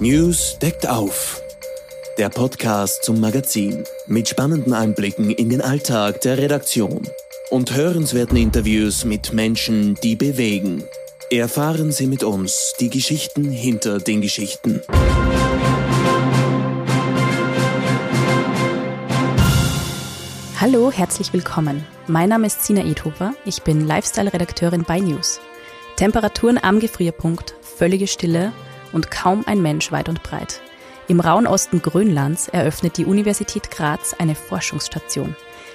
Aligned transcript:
News 0.00 0.60
deckt 0.60 0.88
auf. 0.88 1.42
Der 2.18 2.28
Podcast 2.28 3.02
zum 3.02 3.18
Magazin 3.18 3.82
mit 4.06 4.28
spannenden 4.28 4.72
Einblicken 4.72 5.32
in 5.32 5.50
den 5.50 5.60
Alltag 5.60 6.20
der 6.20 6.38
Redaktion 6.38 7.02
und 7.50 7.74
hörenswerten 7.74 8.36
Interviews 8.36 9.04
mit 9.04 9.32
Menschen, 9.32 9.96
die 9.96 10.14
bewegen. 10.14 10.84
Erfahren 11.32 11.90
Sie 11.90 12.06
mit 12.06 12.22
uns 12.22 12.74
die 12.78 12.90
Geschichten 12.90 13.50
hinter 13.50 13.98
den 13.98 14.20
Geschichten. 14.20 14.80
Hallo, 20.60 20.92
herzlich 20.92 21.32
willkommen. 21.32 21.84
Mein 22.06 22.28
Name 22.28 22.46
ist 22.46 22.64
Sina 22.64 22.84
Edhofer. 22.84 23.34
Ich 23.44 23.62
bin 23.62 23.84
Lifestyle-Redakteurin 23.84 24.84
bei 24.86 25.00
News. 25.00 25.40
Temperaturen 25.96 26.60
am 26.62 26.78
Gefrierpunkt, 26.78 27.56
völlige 27.62 28.06
Stille 28.06 28.52
und 28.92 29.10
kaum 29.10 29.44
ein 29.46 29.62
Mensch 29.62 29.92
weit 29.92 30.08
und 30.08 30.22
breit. 30.22 30.60
Im 31.08 31.20
rauen 31.20 31.46
Osten 31.46 31.80
Grönlands 31.80 32.48
eröffnet 32.48 32.98
die 32.98 33.06
Universität 33.06 33.70
Graz 33.70 34.14
eine 34.18 34.34
Forschungsstation. 34.34 35.34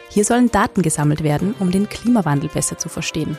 Hier 0.10 0.26
sollen 0.26 0.52
Daten 0.52 0.84
gesammelt 0.84 1.24
werden, 1.24 1.56
um 1.60 1.72
den 1.72 1.90
Klimawandel 1.90 2.50
besser 2.50 2.78
zu 2.78 2.88
verstehen. 2.88 3.38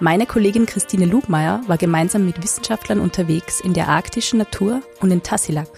Meine 0.00 0.26
Kollegin 0.26 0.66
Christine 0.66 1.04
Lugmeier 1.04 1.60
war 1.66 1.76
gemeinsam 1.76 2.24
mit 2.24 2.42
Wissenschaftlern 2.42 2.98
unterwegs 2.98 3.60
in 3.60 3.74
der 3.74 3.88
arktischen 3.88 4.38
Natur 4.38 4.80
und 5.00 5.10
in 5.10 5.22
Tassilak, 5.22 5.68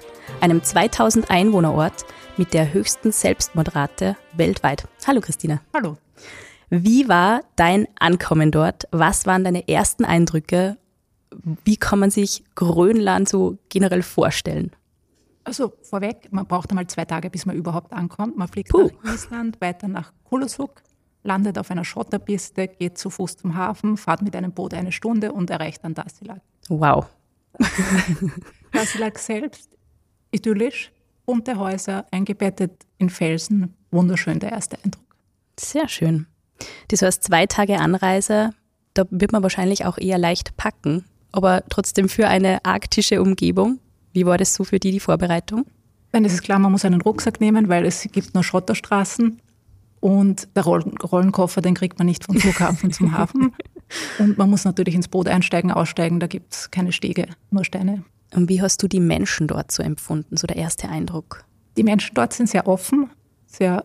einem 0.41 0.63
2000 0.63 1.31
Einwohnerort 1.31 2.07
mit 2.37 2.55
der 2.55 2.73
höchsten 2.73 3.13
Selbstmordrate 3.13 4.17
weltweit. 4.33 4.85
Hallo 5.07 5.21
Christine. 5.21 5.61
Hallo. 5.75 5.99
Wie 6.71 7.09
war 7.09 7.43
dein 7.57 7.87
Ankommen 7.99 8.51
dort? 8.51 8.85
Was 8.93 9.27
waren 9.27 9.45
deine 9.45 9.69
ersten 9.69 10.05
Eindrücke? 10.05 10.77
Wie 11.65 11.77
kann 11.77 11.99
man 11.99 12.11
sich 12.11 12.45
Grönland 12.55 13.29
so 13.29 13.59
generell 13.69 14.03
vorstellen? 14.03 14.71
Also 15.45 15.75
vorweg, 15.83 16.29
man 16.31 16.47
braucht 16.47 16.71
einmal 16.71 16.87
zwei 16.87 17.05
Tage, 17.05 17.29
bis 17.29 17.45
man 17.45 17.55
überhaupt 17.55 17.93
ankommt. 17.93 18.37
Man 18.37 18.49
fliegt 18.49 18.71
Puh. 18.71 18.91
nach 19.03 19.15
Island, 19.15 19.61
weiter 19.61 19.89
nach 19.89 20.13
Kulusuk, 20.25 20.83
landet 21.23 21.59
auf 21.59 21.71
einer 21.71 21.85
Schotterpiste, 21.85 22.69
geht 22.69 22.97
zu 22.97 23.11
Fuß 23.11 23.37
zum 23.37 23.55
Hafen, 23.55 23.97
fahrt 23.97 24.23
mit 24.23 24.35
einem 24.35 24.53
Boot 24.53 24.73
eine 24.73 24.91
Stunde 24.91 25.33
und 25.33 25.51
erreicht 25.51 25.85
dann 25.85 25.95
Dassilak. 25.95 26.41
Wow. 26.69 27.07
Dassilak 28.73 29.19
selbst, 29.19 29.77
idyllisch, 30.31 30.93
bunte 31.27 31.59
Häuser, 31.59 32.07
eingebettet 32.11 32.87
in 32.99 33.11
Felsen, 33.11 33.75
wunderschön 33.91 34.41
der 34.41 34.53
erste 34.53 34.79
Eindruck. 34.83 35.05
Sehr 35.59 35.89
schön. 35.89 36.27
Das 36.89 37.03
heißt, 37.03 37.23
zwei 37.23 37.47
Tage 37.47 37.79
Anreise, 37.79 38.51
da 38.95 39.05
wird 39.11 39.33
man 39.33 39.43
wahrscheinlich 39.43 39.85
auch 39.85 39.99
eher 39.99 40.19
leicht 40.19 40.57
packen, 40.57 41.05
aber 41.35 41.65
trotzdem 41.69 42.09
für 42.09 42.29
eine 42.29 42.65
arktische 42.65 43.21
Umgebung. 43.21 43.81
Wie 44.13 44.25
war 44.25 44.39
das 44.39 44.55
so 44.55 44.63
für 44.63 44.79
die, 44.79 44.93
die 44.93 45.01
Vorbereitung? 45.01 45.67
Dann 46.13 46.25
ist 46.25 46.33
es 46.33 46.43
klar, 46.43 46.61
man 46.61 46.71
muss 46.71 46.85
einen 46.85 47.01
Rucksack 47.01 47.41
nehmen, 47.41 47.69
weil 47.69 47.85
es 47.85 48.03
gibt 48.13 48.35
nur 48.35 48.45
Schotterstraßen 48.45 49.41
und 49.99 50.49
der 50.55 50.63
Rollen 50.63 50.97
Rollenkoffer, 50.99 51.61
den 51.61 51.75
kriegt 51.75 51.99
man 51.99 52.07
nicht 52.07 52.25
vom 52.25 52.37
Flughafen 52.37 52.93
zum 52.93 53.17
Hafen. 53.19 53.53
Und 54.19 54.39
man 54.39 54.51
muss 54.51 54.65
natürlich 54.65 54.95
ins 54.95 55.09
Boot 55.09 55.29
einsteigen, 55.29 55.71
aussteigen, 55.71 56.19
da 56.19 56.27
gibt 56.27 56.53
es 56.55 56.71
keine 56.71 56.91
Stege, 56.91 57.27
nur 57.51 57.65
Steine. 57.65 58.03
Und 58.35 58.49
wie 58.49 58.61
hast 58.61 58.83
du 58.83 58.89
die 58.89 58.99
Menschen 58.99 59.47
dort 59.47 59.71
so 59.71 59.83
empfunden, 59.83 60.37
so 60.37 60.47
der 60.47 60.57
erste 60.57 60.89
Eindruck? 60.89 61.45
Die 61.77 61.85
Menschen 61.85 62.15
dort 62.15 62.33
sind 62.33 62.49
sehr 62.49 62.67
offen, 62.67 63.11
sehr, 63.47 63.85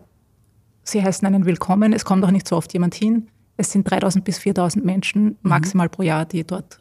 sie 0.84 1.04
heißen 1.04 1.28
einen 1.28 1.46
willkommen. 1.46 1.94
Es 1.94 2.06
kommt 2.06 2.24
auch 2.24 2.32
nicht 2.32 2.48
so 2.48 2.56
oft 2.56 2.74
jemand 2.74 2.96
hin. 2.96 3.28
Es 3.58 3.72
sind 3.72 3.90
3000 3.90 4.24
bis 4.24 4.40
4000 4.40 4.84
Menschen 4.84 5.38
maximal 5.42 5.90
pro 5.90 6.02
Jahr, 6.02 6.26
die 6.26 6.44
dort 6.44 6.80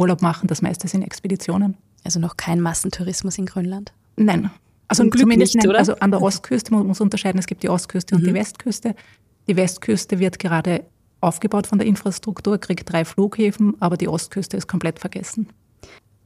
Urlaub 0.00 0.22
machen. 0.22 0.46
Das 0.48 0.62
meiste 0.62 0.88
sind 0.88 1.02
Expeditionen. 1.02 1.76
Also 2.04 2.18
noch 2.18 2.36
kein 2.36 2.60
Massentourismus 2.60 3.38
in 3.38 3.46
Grönland? 3.46 3.92
Nein. 4.16 4.50
Also 4.88 5.04
Zum 5.04 5.12
zumindest 5.12 5.54
nicht, 5.54 5.62
nein, 5.62 5.70
oder? 5.70 5.78
Also 5.78 5.94
an 5.96 6.10
der 6.10 6.20
Ostküste, 6.20 6.72
man 6.74 6.86
muss 6.86 7.00
unterscheiden, 7.00 7.38
es 7.38 7.46
gibt 7.46 7.62
die 7.62 7.68
Ostküste 7.68 8.16
und 8.16 8.26
die 8.26 8.34
Westküste. 8.34 8.96
Die 9.46 9.56
Westküste 9.56 10.18
wird 10.18 10.38
gerade 10.38 10.84
aufgebaut 11.20 11.66
von 11.66 11.78
der 11.78 11.86
Infrastruktur, 11.86 12.58
kriegt 12.58 12.90
drei 12.90 13.04
Flughäfen, 13.04 13.76
aber 13.80 13.96
die 13.96 14.08
Ostküste 14.08 14.56
ist 14.56 14.66
komplett 14.66 14.98
vergessen. 14.98 15.48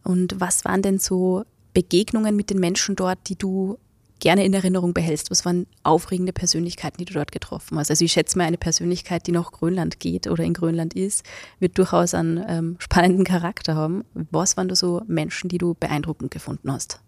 Und 0.03 0.41
was 0.41 0.65
waren 0.65 0.83
denn 0.83 0.99
so 0.99 1.45
Begegnungen 1.75 2.37
mit 2.37 2.51
den 2.51 2.61
Menschen 2.61 2.97
dort, 2.97 3.19
die 3.29 3.37
du 3.37 3.79
gerne 4.25 4.45
in 4.45 4.55
Erinnerung 4.55 4.95
behältst? 4.95 5.31
Was 5.31 5.45
waren 5.45 5.67
aufregende 5.83 6.33
Persönlichkeiten, 6.33 6.97
die 6.97 7.05
du 7.05 7.13
dort 7.13 7.31
getroffen 7.31 7.79
hast? 7.79 7.91
Also 7.91 8.05
ich 8.05 8.13
schätze 8.13 8.39
mal, 8.39 8.45
eine 8.45 8.57
Persönlichkeit, 8.57 9.27
die 9.27 9.33
nach 9.33 9.53
Grönland 9.53 10.01
geht 10.01 10.27
oder 10.27 10.43
in 10.43 10.55
Grönland 10.55 10.95
ist, 10.95 11.25
wird 11.61 11.77
durchaus 11.77 12.15
einen 12.15 12.43
ähm, 12.49 12.77
spannenden 12.79 13.25
Charakter 13.25 13.77
haben. 13.77 14.05
Was 14.31 14.57
waren 14.57 14.69
da 14.69 14.75
so 14.75 15.03
Menschen, 15.07 15.49
die 15.49 15.59
du 15.59 15.75
beeindruckend 15.75 16.31
gefunden 16.31 16.73
hast? 16.73 17.01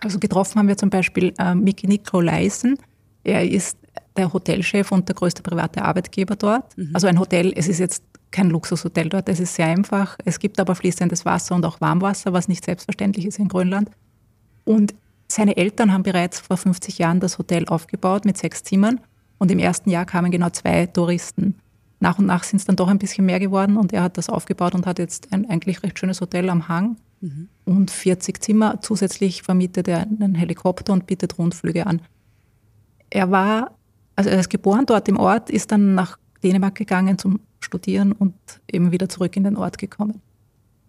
Also 0.00 0.18
getroffen 0.18 0.58
haben 0.58 0.68
wir 0.68 0.78
zum 0.78 0.88
Beispiel 0.88 1.34
äh, 1.38 1.54
Miki 1.54 1.86
Nikolaisen. 1.86 2.78
Er 3.22 3.48
ist 3.48 3.76
der 4.16 4.32
Hotelchef 4.32 4.90
und 4.92 5.08
der 5.08 5.14
größte 5.14 5.42
private 5.42 5.82
Arbeitgeber 5.82 6.36
dort. 6.36 6.74
Also 6.94 7.06
ein 7.06 7.18
Hotel, 7.20 7.52
es 7.54 7.68
ist 7.68 7.80
jetzt 7.80 8.02
kein 8.30 8.48
Luxushotel 8.48 9.10
dort, 9.10 9.28
es 9.28 9.40
ist 9.40 9.54
sehr 9.54 9.66
einfach. 9.66 10.16
Es 10.24 10.38
gibt 10.38 10.58
aber 10.58 10.74
fließendes 10.74 11.26
Wasser 11.26 11.54
und 11.54 11.66
auch 11.66 11.82
Warmwasser, 11.82 12.32
was 12.32 12.48
nicht 12.48 12.64
selbstverständlich 12.64 13.26
ist 13.26 13.38
in 13.38 13.48
Grönland. 13.48 13.90
Und 14.64 14.94
seine 15.34 15.56
Eltern 15.56 15.92
haben 15.92 16.02
bereits 16.02 16.40
vor 16.40 16.56
50 16.56 16.98
Jahren 16.98 17.20
das 17.20 17.38
Hotel 17.38 17.66
aufgebaut 17.66 18.24
mit 18.24 18.36
sechs 18.36 18.62
Zimmern. 18.62 19.00
Und 19.38 19.50
im 19.50 19.58
ersten 19.58 19.90
Jahr 19.90 20.04
kamen 20.04 20.30
genau 20.30 20.50
zwei 20.50 20.86
Touristen. 20.86 21.56
Nach 22.00 22.18
und 22.18 22.26
nach 22.26 22.44
sind 22.44 22.58
es 22.58 22.64
dann 22.64 22.76
doch 22.76 22.88
ein 22.88 22.98
bisschen 22.98 23.26
mehr 23.26 23.40
geworden 23.40 23.76
und 23.76 23.92
er 23.92 24.02
hat 24.02 24.18
das 24.18 24.28
aufgebaut 24.28 24.74
und 24.74 24.86
hat 24.86 24.98
jetzt 24.98 25.32
ein 25.32 25.48
eigentlich 25.48 25.82
recht 25.82 25.98
schönes 25.98 26.20
Hotel 26.20 26.50
am 26.50 26.68
Hang 26.68 26.96
und 27.64 27.90
40 27.90 28.42
Zimmer. 28.42 28.80
Zusätzlich 28.80 29.42
vermietet 29.42 29.88
er 29.88 30.00
einen 30.00 30.34
Helikopter 30.34 30.92
und 30.92 31.06
bietet 31.06 31.38
Rundflüge 31.38 31.86
an. 31.86 32.02
Er 33.10 33.30
war, 33.30 33.76
also 34.16 34.30
er 34.30 34.40
ist 34.40 34.50
geboren 34.50 34.86
dort 34.86 35.08
im 35.08 35.16
Ort, 35.16 35.48
ist 35.48 35.70
dann 35.70 35.94
nach 35.94 36.18
Dänemark 36.42 36.74
gegangen 36.74 37.18
zum 37.18 37.40
Studieren 37.60 38.12
und 38.12 38.34
eben 38.70 38.90
wieder 38.90 39.08
zurück 39.08 39.36
in 39.36 39.44
den 39.44 39.56
Ort 39.56 39.78
gekommen. 39.78 40.20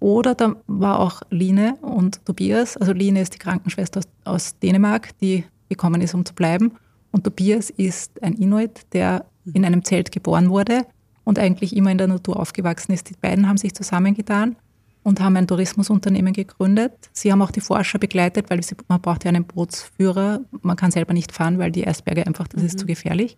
Oder 0.04 0.36
da 0.36 0.58
war 0.68 1.00
auch 1.00 1.22
Line 1.30 1.78
und 1.82 2.26
Tobias. 2.26 2.76
Also 2.76 2.92
Line 2.92 3.22
ist 3.22 3.36
die 3.36 3.38
Krankenschwester 3.38 4.02
aus, 4.02 4.08
aus 4.26 4.60
Dänemark, 4.60 5.18
die 5.20 5.46
gekommen 5.70 6.02
ist, 6.02 6.14
um 6.14 6.26
zu 6.26 6.34
bleiben. 6.34 6.74
Und 7.14 7.24
Tobias 7.24 7.70
ist 7.70 8.22
ein 8.22 8.34
Inuit, 8.34 8.82
der 8.92 9.26
in 9.54 9.64
einem 9.64 9.86
Zelt 9.86 10.12
geboren 10.12 10.50
wurde 10.50 10.86
und 11.24 11.40
eigentlich 11.40 11.74
immer 11.74 11.90
in 11.90 11.98
der 11.98 12.08
Natur 12.08 12.38
aufgewachsen 12.38 12.92
ist. 12.92 13.12
Die 13.12 13.16
beiden 13.16 13.48
haben 13.48 13.56
sich 13.56 13.74
zusammengetan 13.74 14.58
und 15.04 15.22
haben 15.22 15.38
ein 15.38 15.48
Tourismusunternehmen 15.48 16.34
gegründet. 16.34 16.92
Sie 17.14 17.32
haben 17.32 17.42
auch 17.42 17.52
die 17.52 17.62
Forscher 17.62 17.98
begleitet, 17.98 18.50
weil 18.50 18.62
sie, 18.62 18.76
man 18.90 19.00
braucht 19.00 19.24
ja 19.24 19.30
einen 19.30 19.46
Bootsführer. 19.46 20.42
Man 20.64 20.76
kann 20.76 20.92
selber 20.92 21.14
nicht 21.14 21.32
fahren, 21.32 21.60
weil 21.60 21.72
die 21.72 21.88
Eisberge 21.88 22.28
einfach, 22.28 22.50
das 22.50 22.62
ist 22.62 22.78
zu 22.78 22.86
gefährlich. 22.86 23.38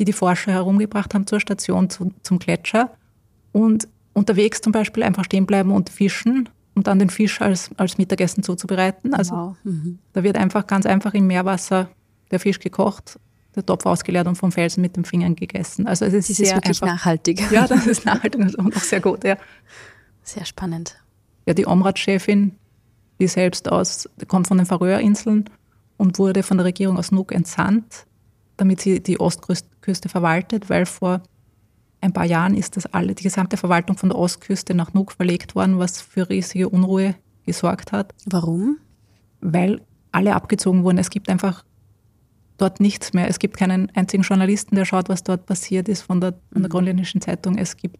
Die 0.00 0.04
die 0.04 0.12
Forscher 0.12 0.50
herumgebracht 0.50 1.14
haben 1.14 1.28
zur 1.28 1.38
Station, 1.38 1.88
zu, 1.88 2.10
zum 2.24 2.40
Gletscher 2.40 2.90
und 3.52 3.86
unterwegs 4.20 4.60
zum 4.60 4.72
Beispiel 4.72 5.02
einfach 5.02 5.24
stehen 5.24 5.46
bleiben 5.46 5.72
und 5.72 5.90
fischen 5.90 6.48
und 6.74 6.86
dann 6.86 6.98
den 6.98 7.10
Fisch 7.10 7.40
als, 7.40 7.70
als 7.76 7.98
Mittagessen 7.98 8.42
zuzubereiten. 8.42 9.14
Also 9.14 9.34
Wow. 9.34 9.56
Mhm. 9.64 9.98
da 10.12 10.22
wird 10.22 10.36
einfach 10.36 10.66
ganz 10.66 10.86
einfach 10.86 11.14
im 11.14 11.26
Meerwasser 11.26 11.88
der 12.30 12.38
Fisch 12.38 12.60
gekocht, 12.60 13.18
der 13.56 13.66
Topf 13.66 13.84
ausgeleert 13.86 14.28
und 14.28 14.36
vom 14.36 14.52
Felsen 14.52 14.80
mit 14.82 14.94
den 14.96 15.04
Fingern 15.04 15.34
gegessen. 15.34 15.86
Also 15.88 16.04
es 16.04 16.12
ist 16.14 16.28
Das 16.28 16.30
ist 16.30 16.36
sehr 16.46 16.56
wirklich 16.56 16.82
einfach. 16.82 16.94
nachhaltig. 16.94 17.50
Ja, 17.50 17.66
das 17.66 17.86
ist 17.86 18.04
nachhaltig 18.04 18.40
und 18.58 18.76
auch 18.76 18.82
sehr 18.82 19.00
gut, 19.00 19.24
ja. 19.24 19.36
Sehr 20.22 20.44
spannend. 20.44 20.96
Ja, 21.46 21.54
die 21.54 21.66
Omrat-Chefin, 21.66 22.52
die 23.18 23.26
selbst 23.26 23.70
aus, 23.72 24.08
kommt 24.28 24.46
von 24.46 24.58
den 24.58 24.66
Färöerinseln 24.66 25.50
und 25.96 26.18
wurde 26.18 26.42
von 26.44 26.58
der 26.58 26.66
Regierung 26.66 26.96
aus 26.98 27.10
Nuuk 27.10 27.32
entsandt, 27.32 28.06
damit 28.58 28.80
sie 28.80 29.00
die 29.02 29.18
Ostküste 29.18 30.08
verwaltet, 30.08 30.70
weil 30.70 30.86
vor 30.86 31.22
ein 32.00 32.12
paar 32.12 32.24
Jahren 32.24 32.54
ist 32.54 32.76
das 32.76 32.86
alle, 32.86 33.14
die 33.14 33.22
gesamte 33.22 33.56
Verwaltung 33.56 33.96
von 33.96 34.08
der 34.08 34.18
Ostküste 34.18 34.74
nach 34.74 34.94
Nuuk 34.94 35.12
verlegt 35.12 35.54
worden, 35.54 35.78
was 35.78 36.00
für 36.00 36.28
riesige 36.28 36.68
Unruhe 36.68 37.14
gesorgt 37.44 37.92
hat, 37.92 38.14
Warum? 38.26 38.78
weil 39.40 39.82
alle 40.12 40.34
abgezogen 40.34 40.84
wurden. 40.84 40.98
Es 40.98 41.10
gibt 41.10 41.28
einfach 41.28 41.64
dort 42.56 42.80
nichts 42.80 43.12
mehr. 43.12 43.28
Es 43.28 43.38
gibt 43.38 43.56
keinen 43.56 43.90
einzigen 43.94 44.22
Journalisten, 44.22 44.76
der 44.76 44.84
schaut, 44.84 45.08
was 45.08 45.22
dort 45.22 45.46
passiert 45.46 45.88
ist 45.88 46.02
von 46.02 46.20
der, 46.20 46.34
von 46.52 46.62
der 46.62 46.70
Grönländischen 46.70 47.20
Zeitung. 47.20 47.56
Es 47.56 47.76
gibt 47.76 47.96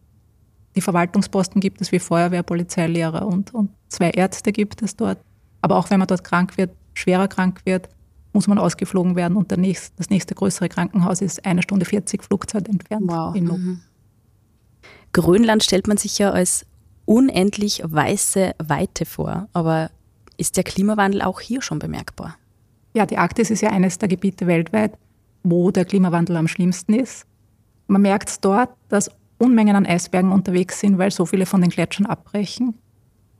die 0.76 0.81
Verwaltungsposten 0.81 1.61
gibt 1.61 1.81
es 1.81 1.91
wie 1.91 1.99
Feuerwehr, 1.99 2.43
Polizei, 2.43 2.87
Lehrer 2.87 3.26
und, 3.26 3.53
und 3.53 3.70
zwei 3.88 4.11
Ärzte 4.11 4.53
gibt 4.53 4.82
es 4.82 4.94
dort. 4.94 5.19
Aber 5.62 5.76
auch 5.76 5.91
wenn 5.91 5.99
man 5.99 6.06
dort 6.06 6.23
krank 6.23 6.56
wird, 6.56 6.70
schwerer 6.94 7.29
krank 7.29 7.62
wird, 7.64 7.88
muss 8.32 8.46
man 8.46 8.58
ausgeflogen 8.58 9.17
werden 9.17 9.37
und 9.37 9.50
der 9.50 9.58
nächste, 9.58 9.96
das 9.96 10.11
nächste 10.11 10.35
größere 10.35 10.69
Krankenhaus 10.69 11.20
ist 11.20 11.44
eine 11.44 11.62
Stunde 11.62 11.85
40 11.85 12.23
Flugzeit 12.23 12.69
entfernt. 12.69 13.03
Wow. 13.08 13.35
in 13.35 13.44
Nuuk. 13.44 13.58
Grönland 15.12 15.65
stellt 15.65 15.87
man 15.87 15.97
sich 15.97 16.19
ja 16.19 16.31
als 16.31 16.67
unendlich 17.05 17.83
weiße 17.85 18.55
Weite 18.59 19.05
vor, 19.05 19.49
aber 19.53 19.91
ist 20.37 20.57
der 20.57 20.65
Klimawandel 20.65 21.23
auch 21.23 21.41
hier 21.41 21.62
schon 21.62 21.79
bemerkbar? 21.79 22.37
Ja, 22.95 23.07
die 23.07 23.19
Arktis 23.19 23.51
ist 23.51 23.61
ja 23.61 23.71
eines 23.71 23.99
der 23.99 24.09
Gebiete 24.09 24.47
weltweit, 24.47 24.97
wo 25.43 25.71
der 25.71 25.85
Klimawandel 25.85 26.37
am 26.37 26.49
schlimmsten 26.49 26.95
ist. 26.95 27.27
Man 27.87 28.03
merkt 28.03 28.29
es 28.29 28.41
dort, 28.41 28.71
dass 28.89 29.11
Unmengen 29.39 29.75
an 29.75 29.87
Eisbergen 29.87 30.33
unterwegs 30.33 30.81
sind, 30.81 30.99
weil 30.99 31.11
so 31.11 31.27
viele 31.27 31.47
von 31.47 31.61
den 31.61 31.71
Gletschern 31.71 32.06
abbrechen. 32.06 32.75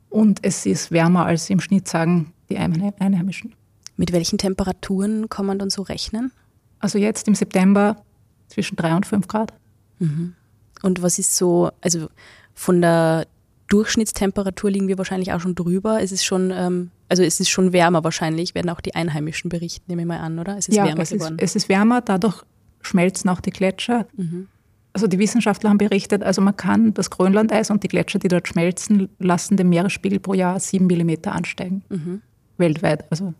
Und 0.09 0.39
es 0.41 0.65
ist 0.65 0.91
wärmer 0.91 1.25
als 1.25 1.49
im 1.49 1.61
Schnitt, 1.61 1.87
sagen 1.87 2.33
die 2.49 2.57
Einheimischen. 2.57 3.55
Mit 3.95 4.11
welchen 4.11 4.37
Temperaturen 4.37 5.29
kann 5.29 5.45
man 5.45 5.59
dann 5.59 5.69
so 5.69 5.83
rechnen? 5.83 6.31
Also 6.79 6.97
jetzt 6.97 7.27
im 7.27 7.35
September 7.35 8.03
zwischen 8.47 8.75
3 8.75 8.95
und 8.95 9.05
5 9.05 9.27
Grad. 9.27 9.53
Mhm. 9.99 10.33
Und 10.81 11.01
was 11.01 11.19
ist 11.19 11.35
so, 11.35 11.71
also 11.81 12.07
von 12.53 12.81
der 12.81 13.27
Durchschnittstemperatur 13.67 14.69
liegen 14.69 14.87
wir 14.87 14.97
wahrscheinlich 14.97 15.31
auch 15.31 15.39
schon 15.39 15.55
drüber. 15.55 16.01
Es 16.01 16.11
ist 16.11 16.25
schon, 16.25 16.51
ähm, 16.51 16.91
also 17.07 17.23
es 17.23 17.39
ist 17.39 17.49
schon 17.49 17.71
wärmer 17.71 18.03
wahrscheinlich, 18.03 18.53
werden 18.53 18.69
auch 18.69 18.81
die 18.81 18.95
Einheimischen 18.95 19.49
berichten, 19.49 19.85
nehme 19.87 20.01
ich 20.01 20.07
mal 20.07 20.19
an, 20.19 20.39
oder? 20.39 20.57
Es 20.57 20.67
ist 20.67 20.75
ja, 20.75 20.85
wärmer 20.85 21.03
es 21.03 21.11
geworden. 21.11 21.37
Ist, 21.39 21.51
es 21.51 21.55
ist 21.55 21.69
wärmer, 21.69 22.01
dadurch 22.01 22.43
schmelzen 22.81 23.29
auch 23.29 23.39
die 23.39 23.51
Gletscher. 23.51 24.07
Mhm. 24.17 24.47
Also 24.93 25.07
die 25.07 25.19
Wissenschaftler 25.19 25.69
haben 25.69 25.77
berichtet, 25.77 26.21
also 26.21 26.41
man 26.41 26.57
kann 26.57 26.93
das 26.93 27.09
Grönlandeis 27.09 27.71
und 27.71 27.81
die 27.83 27.87
Gletscher, 27.87 28.19
die 28.19 28.27
dort 28.27 28.49
schmelzen, 28.49 29.07
lassen 29.19 29.55
den 29.55 29.69
Meeresspiegel 29.69 30.19
pro 30.19 30.33
Jahr 30.33 30.59
sieben 30.59 30.87
Millimeter 30.87 31.31
ansteigen. 31.31 31.83
Mhm. 31.87 32.21
Weltweit. 32.57 33.09
Also 33.09 33.33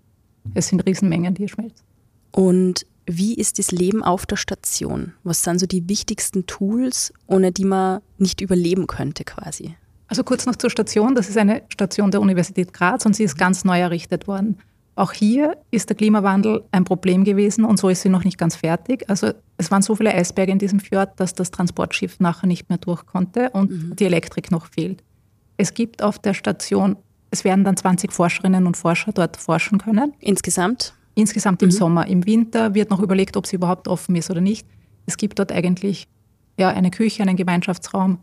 es 0.54 0.70
sind 0.70 0.86
Riesenmengen, 0.86 1.34
die 1.34 1.50
schmelzen. 1.50 1.86
Und 2.32 2.86
wie 3.18 3.34
ist 3.34 3.60
das 3.60 3.72
Leben 3.72 4.04
auf 4.04 4.26
der 4.26 4.38
Station? 4.38 5.14
Was 5.24 5.44
sind 5.44 5.60
so 5.60 5.66
die 5.66 5.88
wichtigsten 5.90 6.46
Tools, 6.46 7.14
ohne 7.28 7.52
die 7.52 7.66
man 7.66 8.02
nicht 8.18 8.42
überleben 8.42 8.88
könnte 8.88 9.24
quasi? 9.24 9.76
Also 10.08 10.24
kurz 10.24 10.46
noch 10.46 10.56
zur 10.56 10.70
Station. 10.70 11.16
Das 11.16 11.30
ist 11.30 11.38
eine 11.38 11.64
Station 11.70 12.12
der 12.12 12.22
Universität 12.22 12.74
Graz 12.74 13.06
und 13.06 13.16
sie 13.16 13.24
ist 13.24 13.38
ganz 13.38 13.64
neu 13.64 13.80
errichtet 13.80 14.28
worden. 14.28 14.58
Auch 14.96 15.14
hier 15.14 15.58
ist 15.72 15.90
der 15.90 15.96
Klimawandel 15.96 16.64
ein 16.72 16.84
Problem 16.84 17.24
gewesen 17.24 17.64
und 17.64 17.80
so 17.80 17.90
ist 17.90 18.02
sie 18.02 18.10
noch 18.10 18.24
nicht 18.24 18.38
ganz 18.38 18.58
fertig. 18.58 19.10
Also 19.10 19.32
es 19.58 19.72
waren 19.72 19.82
so 19.82 19.96
viele 19.96 20.14
Eisberge 20.14 20.52
in 20.52 20.60
diesem 20.60 20.80
Fjord, 20.80 21.20
dass 21.20 21.34
das 21.34 21.50
Transportschiff 21.50 22.20
nachher 22.20 22.48
nicht 22.48 22.70
mehr 22.70 22.78
durch 22.78 23.06
konnte 23.06 23.50
und 23.52 23.72
mhm. 23.72 23.96
die 23.96 24.06
Elektrik 24.06 24.52
noch 24.52 24.68
fehlt. 24.68 25.02
Es 25.58 25.74
gibt 25.74 26.04
auf 26.04 26.20
der 26.20 26.34
Station, 26.34 26.98
es 27.30 27.44
werden 27.46 27.64
dann 27.64 27.78
20 27.78 28.12
Forscherinnen 28.12 28.68
und 28.68 28.76
Forscher 28.76 29.14
dort 29.14 29.38
forschen 29.38 29.80
können. 29.80 30.14
Insgesamt? 30.20 30.94
Insgesamt 31.16 31.62
im 31.62 31.70
mhm. 31.70 31.74
Sommer. 31.74 32.08
Im 32.08 32.26
Winter 32.26 32.74
wird 32.74 32.90
noch 32.90 33.02
überlegt, 33.02 33.38
ob 33.38 33.48
sie 33.48 33.58
überhaupt 33.58 33.88
offen 33.88 34.16
ist 34.16 34.30
oder 34.32 34.42
nicht. 34.42 34.66
Es 35.06 35.18
gibt 35.18 35.40
dort 35.40 35.52
eigentlich 35.52 36.08
ja, 36.58 36.70
eine 36.70 36.92
Küche, 36.92 37.24
einen 37.24 37.36
Gemeinschaftsraum, 37.36 38.20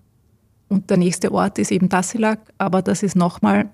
und 0.69 0.91
der 0.91 0.99
nächste 0.99 1.33
Ort 1.33 1.59
ist 1.59 1.73
eben 1.73 1.89
Tassilak, 1.89 2.41
aber 2.59 2.83
das 2.83 3.03
ist 3.03 3.17
nochmal 3.17 3.71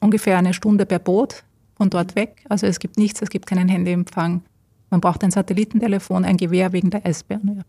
ungefähr 0.00 0.36
eine 0.36 0.54
Stunde 0.54 0.84
per 0.84 0.98
Boot 0.98 1.44
von 1.76 1.88
dort 1.88 2.16
weg. 2.16 2.44
Also 2.48 2.66
es 2.66 2.78
gibt 2.78 2.98
nichts, 2.98 3.22
es 3.22 3.30
gibt 3.30 3.46
keinen 3.46 3.68
Handyempfang. 3.68 4.42
Man 4.90 5.00
braucht 5.00 5.22
ein 5.24 5.30
Satellitentelefon, 5.30 6.24
ein 6.24 6.36
Gewehr 6.36 6.72
wegen 6.72 6.90
der 6.90 7.06
Eisbären. 7.06 7.56
Ja. 7.56 7.62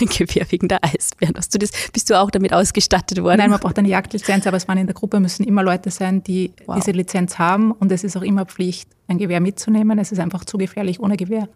Ein 0.00 0.06
Gewehr 0.06 0.46
wegen 0.50 0.68
der 0.68 0.84
Eisbären. 0.84 1.34
Hast 1.36 1.54
du 1.54 1.58
das, 1.58 1.70
bist 1.92 2.08
du 2.10 2.18
auch 2.18 2.30
damit 2.30 2.52
ausgestattet 2.52 3.22
worden? 3.22 3.38
Nein, 3.38 3.50
man 3.50 3.60
braucht 3.60 3.78
eine 3.78 3.88
Jagdlizenz, 3.88 4.46
aber 4.46 4.56
es 4.56 4.68
waren 4.68 4.78
in 4.78 4.86
der 4.86 4.94
Gruppe 4.94 5.20
müssen 5.20 5.44
immer 5.44 5.62
Leute 5.62 5.90
sein, 5.90 6.22
die 6.22 6.52
wow. 6.66 6.76
diese 6.76 6.92
Lizenz 6.92 7.38
haben 7.38 7.72
und 7.72 7.90
es 7.90 8.04
ist 8.04 8.16
auch 8.16 8.22
immer 8.22 8.44
Pflicht, 8.46 8.88
ein 9.08 9.18
Gewehr 9.18 9.40
mitzunehmen. 9.40 9.98
Es 9.98 10.12
ist 10.12 10.18
einfach 10.18 10.44
zu 10.44 10.58
gefährlich 10.58 11.00
ohne 11.00 11.16
Gewehr. 11.16 11.48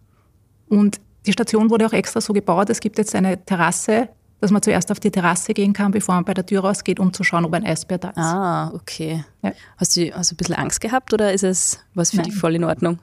Und 0.68 1.00
die 1.26 1.32
Station 1.32 1.70
wurde 1.70 1.86
auch 1.86 1.92
extra 1.92 2.20
so 2.20 2.32
gebaut. 2.32 2.70
Es 2.70 2.80
gibt 2.80 2.98
jetzt 2.98 3.14
eine 3.14 3.44
Terrasse 3.44 4.08
dass 4.42 4.50
man 4.50 4.60
zuerst 4.60 4.90
auf 4.90 4.98
die 4.98 5.12
Terrasse 5.12 5.54
gehen 5.54 5.72
kann, 5.72 5.92
bevor 5.92 6.16
man 6.16 6.24
bei 6.24 6.34
der 6.34 6.44
Tür 6.44 6.62
rausgeht, 6.62 6.98
um 6.98 7.12
zu 7.12 7.22
schauen, 7.22 7.44
ob 7.44 7.54
ein 7.54 7.64
Eisbär 7.64 7.98
da 7.98 8.08
ist. 8.08 8.18
Ah, 8.18 8.72
okay. 8.74 9.24
Ja. 9.40 9.52
Hast, 9.76 9.96
du, 9.96 10.10
hast 10.12 10.32
du 10.32 10.34
ein 10.34 10.36
bisschen 10.36 10.56
Angst 10.56 10.80
gehabt 10.80 11.14
oder 11.14 11.32
ist 11.32 11.44
es 11.44 11.78
was 11.94 12.10
für 12.10 12.16
nein. 12.16 12.24
dich 12.24 12.34
voll 12.34 12.56
in 12.56 12.64
Ordnung? 12.64 12.98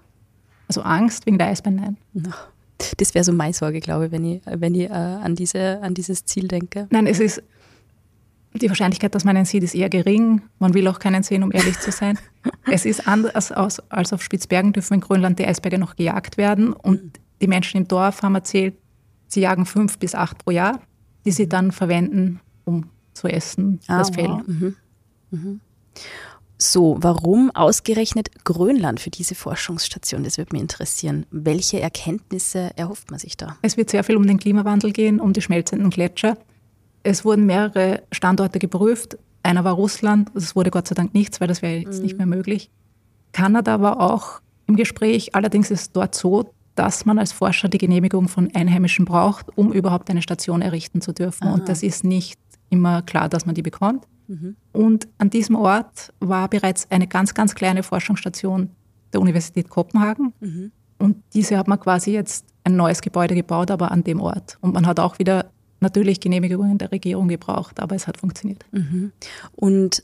Also 0.67 0.81
Angst 0.81 1.25
wegen 1.25 1.37
der 1.37 1.47
Eisbären, 1.47 1.77
nein. 2.13 2.33
Das 2.97 3.13
wäre 3.13 3.23
so 3.23 3.33
meine 3.33 3.53
Sorge, 3.53 3.79
glaube 3.79 4.07
ich, 4.07 4.11
wenn 4.11 4.25
ich, 4.25 4.41
wenn 4.45 4.75
ich 4.75 4.89
äh, 4.89 4.93
an, 4.93 5.35
diese, 5.35 5.81
an 5.81 5.93
dieses 5.93 6.25
Ziel 6.25 6.47
denke. 6.47 6.87
Nein, 6.89 7.07
es 7.07 7.19
ist 7.19 7.43
die 8.53 8.67
Wahrscheinlichkeit, 8.69 9.13
dass 9.13 9.25
man 9.25 9.35
einen 9.35 9.45
sieht, 9.45 9.63
ist 9.63 9.75
eher 9.75 9.89
gering. 9.89 10.41
Man 10.57 10.73
will 10.73 10.87
auch 10.87 10.99
keinen 10.99 11.23
sehen, 11.23 11.43
um 11.43 11.51
ehrlich 11.51 11.79
zu 11.79 11.91
sein. 11.91 12.17
es 12.71 12.85
ist 12.85 13.07
anders 13.07 13.51
als, 13.51 13.79
als 13.89 14.13
auf 14.13 14.23
Spitzbergen 14.23 14.73
dürfen 14.73 14.95
in 14.95 15.01
Grönland 15.01 15.39
die 15.39 15.45
Eisberge 15.45 15.77
noch 15.77 15.95
gejagt 15.95 16.37
werden. 16.37 16.73
Und 16.73 17.03
mhm. 17.03 17.11
die 17.41 17.47
Menschen 17.47 17.77
im 17.77 17.87
Dorf 17.87 18.23
haben 18.23 18.35
erzählt, 18.35 18.75
sie 19.27 19.41
jagen 19.41 19.65
fünf 19.65 19.99
bis 19.99 20.15
acht 20.15 20.43
pro 20.43 20.51
Jahr 20.51 20.79
die 21.25 21.31
sie 21.31 21.49
dann 21.49 21.71
verwenden, 21.71 22.39
um 22.65 22.89
zu 23.13 23.27
essen, 23.27 23.79
ah, 23.87 23.99
das 23.99 24.09
Fell. 24.09 24.29
Wow. 24.29 24.47
Mhm. 24.47 24.75
Mhm. 25.31 25.61
So, 26.61 26.97
warum 26.99 27.51
ausgerechnet 27.55 28.43
Grönland 28.43 28.99
für 28.99 29.09
diese 29.09 29.33
Forschungsstation? 29.33 30.25
Das 30.25 30.37
würde 30.37 30.51
mich 30.51 30.61
interessieren. 30.61 31.25
Welche 31.31 31.79
Erkenntnisse 31.79 32.71
erhofft 32.75 33.11
man 33.11 33.19
sich 33.19 33.37
da? 33.37 33.55
Es 33.61 33.77
wird 33.77 33.89
sehr 33.89 34.03
viel 34.03 34.17
um 34.17 34.27
den 34.27 34.39
Klimawandel 34.39 34.91
gehen, 34.91 35.21
um 35.21 35.31
die 35.31 35.41
schmelzenden 35.41 35.89
Gletscher. 35.89 36.37
Es 37.03 37.23
wurden 37.23 37.45
mehrere 37.45 38.03
Standorte 38.11 38.59
geprüft. 38.59 39.17
Einer 39.41 39.63
war 39.63 39.73
Russland, 39.73 40.31
es 40.35 40.53
wurde 40.53 40.69
Gott 40.69 40.89
sei 40.89 40.95
Dank 40.95 41.13
nichts, 41.13 41.39
weil 41.39 41.47
das 41.47 41.61
wäre 41.61 41.77
jetzt 41.77 41.99
mhm. 41.99 42.03
nicht 42.03 42.17
mehr 42.17 42.27
möglich. 42.27 42.69
Kanada 43.31 43.79
war 43.79 44.01
auch 44.01 44.41
im 44.67 44.75
Gespräch. 44.75 45.35
Allerdings 45.35 45.71
ist 45.71 45.81
es 45.81 45.91
dort 45.93 46.13
so, 46.13 46.51
dass 46.75 47.05
man 47.05 47.19
als 47.19 47.31
Forscher 47.31 47.69
die 47.69 47.77
Genehmigung 47.77 48.27
von 48.27 48.53
Einheimischen 48.53 49.05
braucht, 49.05 49.57
um 49.57 49.71
überhaupt 49.71 50.09
eine 50.09 50.21
Station 50.21 50.61
errichten 50.61 50.99
zu 50.99 51.13
dürfen. 51.13 51.47
Aha. 51.47 51.53
Und 51.53 51.69
das 51.69 51.83
ist 51.83 52.03
nicht 52.03 52.37
immer 52.69 53.01
klar, 53.01 53.29
dass 53.29 53.45
man 53.45 53.55
die 53.55 53.61
bekommt. 53.61 54.05
Mhm. 54.29 54.55
Und 54.71 55.07
an 55.17 55.29
diesem 55.29 55.55
Ort 55.55 56.13
war 56.19 56.47
bereits 56.47 56.89
eine 56.91 57.07
ganz, 57.07 57.33
ganz 57.33 57.55
kleine 57.55 57.83
Forschungsstation 57.83 58.69
der 59.11 59.21
Universität 59.21 59.69
Kopenhagen. 59.69 60.33
Mhm. 60.39 60.71
Und 60.99 61.17
diese 61.33 61.57
hat 61.57 61.67
man 61.67 61.79
quasi 61.79 62.11
jetzt 62.11 62.45
ein 62.63 62.75
neues 62.75 63.01
Gebäude 63.01 63.33
gebaut, 63.35 63.71
aber 63.71 63.91
an 63.91 64.03
dem 64.03 64.21
Ort. 64.21 64.57
Und 64.61 64.73
man 64.73 64.85
hat 64.85 64.99
auch 64.99 65.17
wieder 65.17 65.51
natürlich 65.79 66.19
Genehmigungen 66.19 66.77
der 66.77 66.91
Regierung 66.91 67.27
gebraucht, 67.27 67.79
aber 67.79 67.95
es 67.95 68.05
hat 68.05 68.17
funktioniert. 68.17 68.65
Mhm. 68.71 69.11
Und 69.55 70.03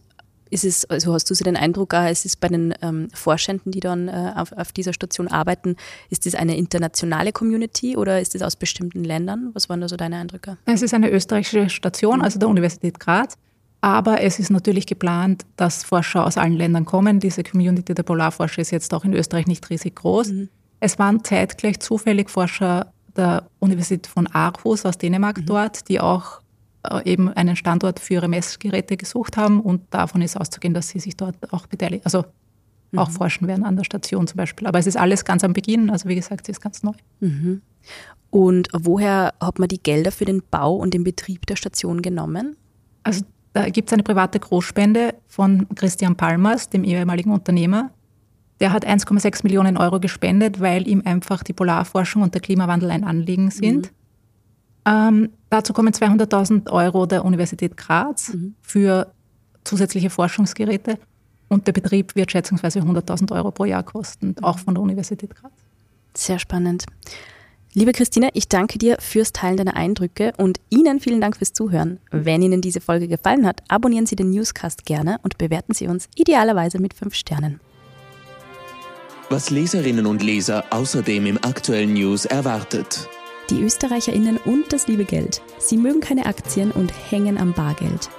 ist 0.50 0.64
es, 0.64 0.86
also 0.86 1.14
hast 1.14 1.30
du 1.30 1.34
so 1.34 1.44
den 1.44 1.58
Eindruck, 1.58 1.94
auch, 1.94 2.06
es 2.06 2.24
ist 2.24 2.40
bei 2.40 2.48
den 2.48 2.74
ähm, 2.82 3.10
Forschenden, 3.14 3.72
die 3.72 3.80
dann 3.80 4.08
äh, 4.08 4.32
auf, 4.36 4.52
auf, 4.54 4.72
dieser 4.72 4.94
Station 4.94 5.28
arbeiten, 5.28 5.76
ist 6.10 6.26
das 6.26 6.36
eine 6.36 6.56
internationale 6.56 7.32
Community 7.32 7.98
oder 7.98 8.22
ist 8.22 8.36
das 8.36 8.42
aus 8.42 8.56
bestimmten 8.56 9.04
Ländern? 9.04 9.50
Was 9.54 9.70
waren 9.70 9.82
da 9.82 9.90
so 9.90 9.98
deine 9.98 10.18
Eindrücke? 10.18 10.58
Es 10.66 10.82
ist 10.82 10.94
eine 10.94 11.10
österreichische 11.10 11.70
Station, 11.70 12.22
also 12.22 12.40
der 12.40 12.48
Universität 12.48 13.00
Graz. 13.00 13.38
Aber 13.86 14.22
es 14.22 14.40
ist 14.40 14.50
natürlich 14.50 14.88
geplant, 14.88 15.46
dass 15.58 15.84
Forscher 15.84 16.26
aus 16.26 16.40
allen 16.40 16.54
Ländern 16.54 16.86
kommen. 16.86 17.20
Diese 17.20 17.44
Community 17.44 17.94
der 17.94 18.02
Polarforscher 18.02 18.64
ist 18.64 18.72
jetzt 18.72 18.92
auch 18.96 19.06
in 19.06 19.14
Österreich 19.14 19.46
nicht 19.46 19.70
riesig 19.70 19.98
groß. 19.98 20.30
Mhm. 20.30 20.50
Es 20.80 20.98
waren 20.98 21.24
zeitgleich 21.24 21.80
zufällig 21.80 22.32
Forscher 22.32 22.92
der 23.16 23.48
Universität 23.60 24.08
von 24.08 24.26
Aarhus 24.26 24.88
aus 24.88 24.98
Dänemark 24.98 25.38
mhm. 25.38 25.46
dort, 25.46 25.88
die 25.88 26.00
auch 26.00 26.42
äh, 26.90 27.08
eben 27.08 27.30
einen 27.30 27.56
Standort 27.56 28.00
für 28.00 28.16
ihre 28.16 28.28
Messgeräte 28.28 28.98
gesucht 28.98 29.38
haben 29.38 29.62
und 29.62 29.84
davon 29.92 30.24
ist 30.24 30.36
auszugehen, 30.36 30.74
dass 30.74 30.90
sie 30.90 31.00
sich 31.00 31.16
dort 31.16 31.54
auch 31.54 31.68
beteiligen, 31.68 32.04
also 32.06 32.26
mhm. 32.92 32.98
auch 32.98 33.12
forschen 33.12 33.48
werden 33.48 33.64
an 33.64 33.76
der 33.76 33.84
Station 33.84 34.26
zum 34.26 34.38
Beispiel. 34.38 34.66
Aber 34.66 34.80
es 34.80 34.88
ist 34.88 34.98
alles 34.98 35.26
ganz 35.26 35.44
am 35.44 35.54
Beginn, 35.54 35.92
also 35.92 36.10
wie 36.10 36.16
gesagt, 36.16 36.48
sie 36.48 36.54
ist 36.54 36.60
ganz 36.60 36.82
neu. 36.82 36.94
Mhm. 37.20 37.62
Und 38.32 38.68
woher 38.74 39.36
hat 39.40 39.60
man 39.60 39.68
die 39.68 39.84
Gelder 39.84 40.12
für 40.12 40.26
den 40.26 40.42
Bau 40.50 40.74
und 40.76 40.96
den 40.96 41.04
Betrieb 41.04 41.46
der 41.46 41.56
Station 41.56 42.02
genommen? 42.02 42.58
Also 43.04 43.24
da 43.56 43.70
gibt 43.70 43.88
es 43.88 43.94
eine 43.94 44.04
private 44.04 44.38
Großspende 44.38 45.16
von 45.28 45.66
Christian 45.76 46.18
Palmers, 46.18 46.68
dem 46.70 46.84
ehemaligen 46.84 47.32
Unternehmer. 47.32 47.90
Der 48.60 48.74
hat 48.74 48.86
1,6 48.86 49.44
Millionen 49.44 49.78
Euro 49.78 50.02
gespendet, 50.02 50.60
weil 50.60 50.86
ihm 50.90 51.02
einfach 51.06 51.42
die 51.42 51.54
Polarforschung 51.54 52.22
und 52.22 52.34
der 52.34 52.42
Klimawandel 52.42 52.92
ein 52.92 53.06
Anliegen 53.06 53.52
sind. 53.52 53.94
Mhm. 54.86 54.92
Ähm, 54.92 55.30
dazu 55.50 55.72
kommen 55.72 55.94
200.000 55.94 56.70
Euro 56.70 57.06
der 57.06 57.24
Universität 57.24 57.78
Graz 57.78 58.34
mhm. 58.34 58.56
für 58.62 59.14
zusätzliche 59.64 60.10
Forschungsgeräte 60.10 61.00
und 61.48 61.66
der 61.66 61.72
Betrieb 61.72 62.14
wird 62.18 62.34
schätzungsweise 62.34 62.82
100.000 62.82 63.32
Euro 63.32 63.52
pro 63.52 63.64
Jahr 63.64 63.84
kosten, 63.84 64.36
auch 64.42 64.60
von 64.60 64.76
der 64.76 64.84
Universität 64.84 65.34
Graz. 65.34 65.54
Sehr 66.14 66.40
spannend. 66.40 66.86
Liebe 67.78 67.92
Christine, 67.92 68.30
ich 68.34 68.48
danke 68.48 68.78
dir 68.78 68.96
fürs 69.02 69.34
Teilen 69.34 69.58
deiner 69.58 69.76
Eindrücke 69.76 70.32
und 70.38 70.62
Ihnen 70.70 71.02
vielen 71.02 71.20
Dank 71.20 71.36
fürs 71.36 71.52
Zuhören. 71.52 72.00
Wenn 72.10 72.42
Ihnen 72.42 72.62
diese 72.62 72.80
Folge 72.80 73.10
gefallen 73.10 73.46
hat, 73.46 73.64
abonnieren 73.68 74.06
Sie 74.06 74.16
den 74.16 74.30
Newscast 74.30 74.86
gerne 74.86 75.20
und 75.24 75.38
bewerten 75.38 75.74
Sie 75.74 75.88
uns 75.88 76.08
idealerweise 76.16 76.80
mit 76.80 76.94
fünf 76.94 77.16
Sternen. 77.16 77.60
Was 79.30 79.50
Leserinnen 79.50 80.06
und 80.06 80.24
Leser 80.24 80.64
außerdem 80.70 81.26
im 81.26 81.38
aktuellen 81.44 81.92
News 81.96 82.24
erwartet. 82.24 83.10
Die 83.50 83.62
ÖsterreicherInnen 83.62 84.38
und 84.38 84.72
das 84.72 84.88
liebe 84.88 85.04
Geld. 85.04 85.42
Sie 85.60 85.76
mögen 85.76 86.00
keine 86.00 86.28
Aktien 86.28 86.72
und 86.72 86.94
hängen 87.12 87.38
am 87.38 87.52
Bargeld. 87.52 88.10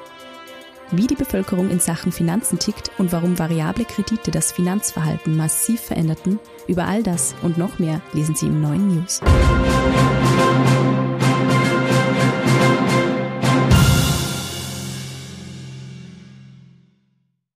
Wie 0.92 1.06
die 1.06 1.16
Bevölkerung 1.16 1.70
in 1.70 1.80
Sachen 1.80 2.12
Finanzen 2.12 2.58
tickt 2.58 2.90
und 2.98 3.10
warum 3.10 3.38
variable 3.38 3.84
Kredite 3.84 4.30
das 4.30 4.52
Finanzverhalten 4.52 5.36
massiv 5.36 5.80
veränderten, 5.80 6.38
über 6.68 6.86
all 6.86 7.02
das 7.02 7.34
und 7.42 7.58
noch 7.58 7.78
mehr 7.78 8.00
lesen 8.12 8.36
Sie 8.36 8.46
im 8.46 8.60
neuen 8.60 8.94
News. 8.94 9.20